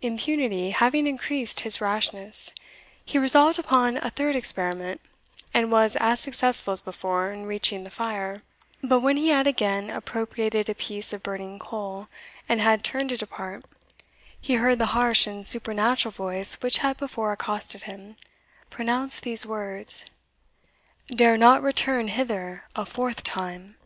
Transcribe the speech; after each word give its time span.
Impunity 0.00 0.70
having 0.70 1.06
increased 1.06 1.60
his 1.60 1.82
rashness, 1.82 2.50
he 3.04 3.18
resolved 3.18 3.58
upon 3.58 3.98
a 3.98 4.08
third 4.08 4.34
experiment, 4.34 5.02
and 5.52 5.70
was 5.70 5.96
as 5.96 6.18
successful 6.18 6.72
as 6.72 6.80
before 6.80 7.30
in 7.30 7.44
reaching 7.44 7.84
the 7.84 7.90
fire; 7.90 8.40
but 8.82 9.00
when 9.00 9.18
he 9.18 9.28
had 9.28 9.46
again 9.46 9.90
appropriated 9.90 10.70
a 10.70 10.74
piece 10.74 11.12
of 11.12 11.22
burning 11.22 11.58
coal, 11.58 12.08
and 12.48 12.58
had 12.58 12.82
turned 12.82 13.10
to 13.10 13.18
depart, 13.18 13.66
he 14.40 14.54
heard 14.54 14.78
the 14.78 14.86
harsh 14.96 15.26
and 15.26 15.46
supernatural 15.46 16.10
voice 16.10 16.54
which 16.62 16.78
had 16.78 16.96
before 16.96 17.30
accosted 17.32 17.82
him, 17.82 18.16
pronounce 18.70 19.20
these 19.20 19.44
words, 19.44 20.06
"Dare 21.08 21.36
not 21.36 21.62
return 21.62 22.08
hither 22.08 22.64
a 22.74 22.86
fourth 22.86 23.22
time!" 23.22 23.76